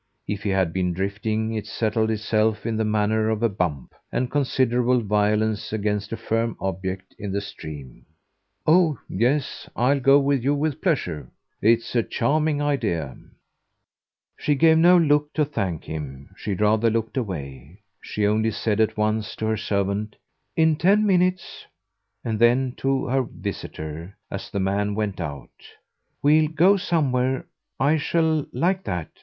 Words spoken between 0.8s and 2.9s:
drifting it settled itself in the